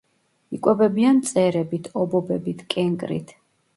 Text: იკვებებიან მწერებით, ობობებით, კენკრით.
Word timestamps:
იკვებებიან 0.57 1.19
მწერებით, 1.21 1.91
ობობებით, 2.05 2.65
კენკრით. 2.77 3.37